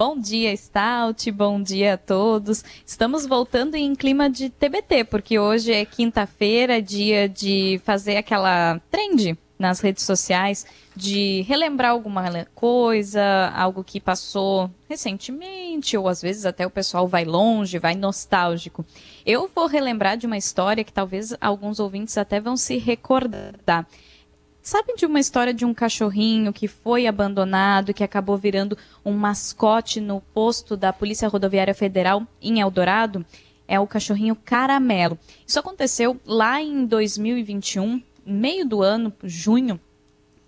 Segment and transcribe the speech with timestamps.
[0.00, 1.30] Bom dia, Stout.
[1.30, 2.64] Bom dia a todos.
[2.86, 9.36] Estamos voltando em clima de TBT, porque hoje é quinta-feira, dia de fazer aquela trend
[9.58, 10.64] nas redes sociais
[10.96, 12.24] de relembrar alguma
[12.54, 18.86] coisa, algo que passou recentemente, ou às vezes até o pessoal vai longe, vai nostálgico.
[19.26, 23.86] Eu vou relembrar de uma história que talvez alguns ouvintes até vão se recordar.
[24.62, 30.00] Sabe de uma história de um cachorrinho que foi abandonado, que acabou virando um mascote
[30.00, 33.24] no posto da Polícia Rodoviária Federal em Eldorado?
[33.66, 35.18] É o cachorrinho Caramelo.
[35.46, 39.80] Isso aconteceu lá em 2021, meio do ano, junho,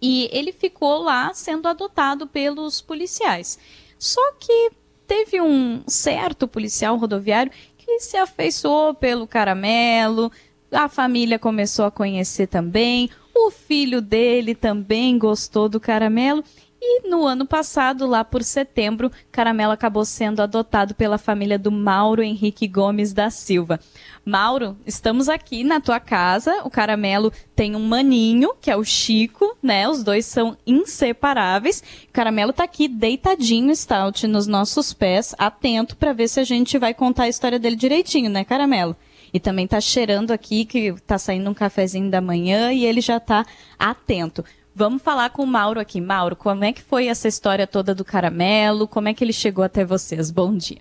[0.00, 3.58] e ele ficou lá sendo adotado pelos policiais.
[3.98, 4.72] Só que
[5.06, 10.30] teve um certo policial rodoviário que se afeiçoou pelo caramelo,
[10.72, 16.42] a família começou a conhecer também, o filho dele também gostou do caramelo
[16.84, 22.24] e no ano passado, lá por setembro, Caramelo acabou sendo adotado pela família do Mauro
[22.24, 23.78] Henrique Gomes da Silva.
[24.24, 26.62] Mauro, estamos aqui na tua casa.
[26.64, 29.88] O Caramelo tem um maninho, que é o Chico, né?
[29.88, 31.84] Os dois são inseparáveis.
[32.08, 36.78] O Caramelo tá aqui deitadinho, Stout, nos nossos pés, atento para ver se a gente
[36.78, 38.96] vai contar a história dele direitinho, né, Caramelo?
[39.32, 43.18] E também tá cheirando aqui que tá saindo um cafezinho da manhã e ele já
[43.18, 43.46] tá
[43.78, 44.44] atento.
[44.74, 46.00] Vamos falar com o Mauro aqui.
[46.00, 48.86] Mauro, como é que foi essa história toda do caramelo?
[48.86, 50.30] Como é que ele chegou até vocês?
[50.30, 50.78] Bom dia.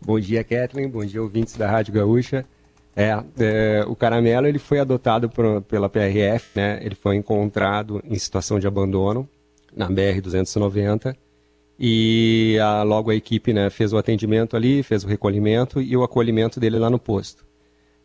[0.00, 0.88] Bom dia, Kathleen.
[0.88, 2.44] Bom dia, ouvintes da Rádio Gaúcha.
[2.96, 6.78] É, é, o caramelo ele foi adotado por, pela PRF, né?
[6.80, 9.28] Ele foi encontrado em situação de abandono
[9.74, 11.16] na BR 290
[11.78, 16.04] e a, logo a equipe né, fez o atendimento ali, fez o recolhimento e o
[16.04, 17.44] acolhimento dele lá no posto.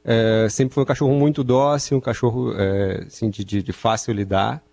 [0.03, 4.13] É, sempre foi um cachorro muito dócil, um cachorro é, assim, de, de, de, fácil
[4.13, 4.63] lidar.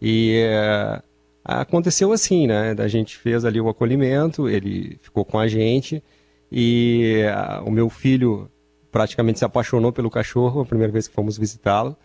[0.00, 1.02] E é,
[1.44, 2.74] aconteceu assim, né?
[2.78, 6.02] A gente fez ali o acolhimento, ele ficou com a gente
[6.50, 8.50] e a, o meu filho
[8.92, 11.96] praticamente se apaixonou pelo cachorro a primeira vez que fomos visitá-lo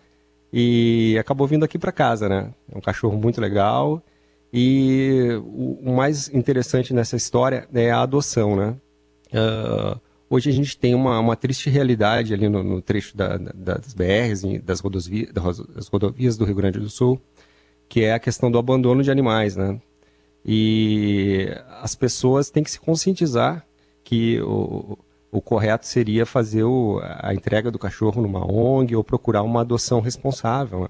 [0.52, 2.54] e acabou vindo aqui para casa, né?
[2.72, 4.02] É um cachorro muito legal
[4.54, 8.76] e o, o, mais interessante nessa história é a adoção, né?
[9.34, 10.00] Uh,
[10.34, 13.94] Hoje a gente tem uma, uma triste realidade ali no, no trecho da, da, das
[13.94, 17.22] BRs, das rodovias, das rodovias do Rio Grande do Sul,
[17.90, 19.78] que é a questão do abandono de animais, né?
[20.46, 21.50] E
[21.82, 23.68] as pessoas têm que se conscientizar
[24.06, 24.98] que o,
[25.30, 30.00] o correto seria fazer o, a entrega do cachorro numa ONG ou procurar uma adoção
[30.00, 30.84] responsável.
[30.84, 30.90] Né?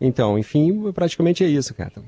[0.00, 2.04] Então, enfim, praticamente é isso, cara.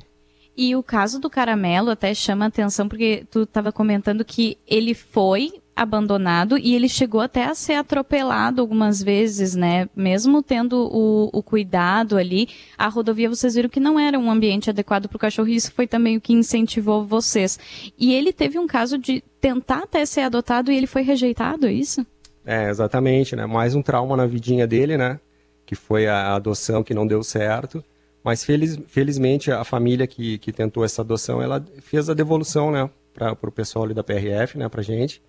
[0.56, 5.59] E o caso do caramelo até chama atenção porque tu estava comentando que ele foi
[5.80, 9.88] abandonado e ele chegou até a ser atropelado algumas vezes, né?
[9.96, 14.68] Mesmo tendo o, o cuidado ali, a rodovia vocês viram que não era um ambiente
[14.68, 17.58] adequado para o cachorro e isso foi também o que incentivou vocês.
[17.98, 21.72] E ele teve um caso de tentar até ser adotado e ele foi rejeitado, é
[21.72, 22.06] isso?
[22.44, 23.46] É, exatamente, né?
[23.46, 25.18] Mais um trauma na vidinha dele, né?
[25.64, 27.82] Que foi a adoção que não deu certo.
[28.22, 32.90] Mas feliz, felizmente a família que, que tentou essa adoção, ela fez a devolução, né?
[33.14, 34.68] Para o pessoal ali da PRF, né?
[34.68, 35.22] Para gente.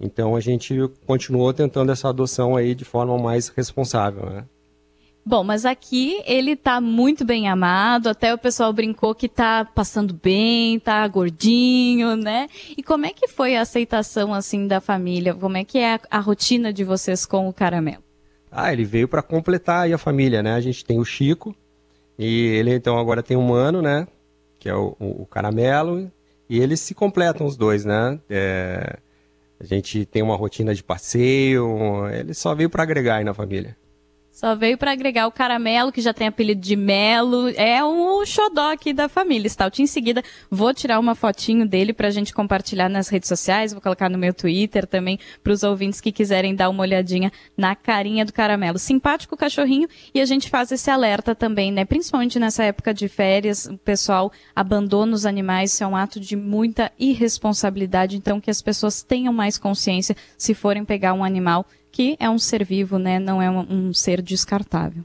[0.00, 0.74] Então a gente
[1.06, 4.44] continuou tentando essa adoção aí de forma mais responsável, né?
[5.28, 10.14] Bom, mas aqui ele tá muito bem amado, até o pessoal brincou que tá passando
[10.14, 12.48] bem, tá gordinho, né?
[12.74, 15.34] E como é que foi a aceitação assim da família?
[15.34, 18.02] Como é que é a, a rotina de vocês com o caramelo?
[18.50, 20.54] Ah, ele veio para completar aí a família, né?
[20.54, 21.54] A gente tem o Chico
[22.18, 24.08] e ele então agora tem um ano, né?
[24.58, 26.10] Que é o, o, o caramelo
[26.48, 28.18] e eles se completam os dois, né?
[28.30, 28.98] É
[29.60, 33.76] a gente tem uma rotina de passeio, ele só veio para agregar aí na família.
[34.38, 37.48] Só veio para agregar o caramelo, que já tem apelido de Melo.
[37.56, 39.82] É um xodó aqui da família, Stout.
[39.82, 43.72] Em seguida, vou tirar uma fotinho dele para a gente compartilhar nas redes sociais.
[43.72, 47.74] Vou colocar no meu Twitter também para os ouvintes que quiserem dar uma olhadinha na
[47.74, 48.78] carinha do caramelo.
[48.78, 51.84] Simpático cachorrinho e a gente faz esse alerta também, né?
[51.84, 55.72] Principalmente nessa época de férias, o pessoal abandona os animais.
[55.72, 58.16] Isso é um ato de muita irresponsabilidade.
[58.16, 62.38] Então, que as pessoas tenham mais consciência se forem pegar um animal que é um
[62.38, 63.18] ser vivo, né?
[63.18, 65.04] Não é um, um ser descartável.